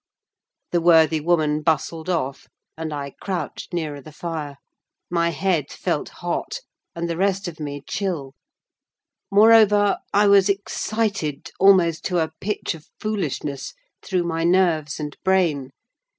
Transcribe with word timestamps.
The 0.71 0.81
worthy 0.81 1.19
woman 1.21 1.61
bustled 1.61 2.09
off, 2.09 2.47
and 2.75 2.91
I 2.91 3.11
crouched 3.21 3.71
nearer 3.71 4.01
the 4.01 4.11
fire; 4.11 4.57
my 5.11 5.29
head 5.29 5.69
felt 5.71 6.09
hot, 6.09 6.61
and 6.95 7.07
the 7.07 7.15
rest 7.17 7.47
of 7.47 7.59
me 7.59 7.83
chill: 7.87 8.33
moreover, 9.29 9.99
I 10.11 10.25
was 10.25 10.49
excited, 10.49 11.51
almost 11.59 12.03
to 12.05 12.17
a 12.17 12.31
pitch 12.41 12.73
of 12.73 12.87
foolishness, 12.99 13.75
through 14.01 14.23
my 14.23 14.43
nerves 14.43 14.99
and 14.99 15.15
brain. 15.23 15.69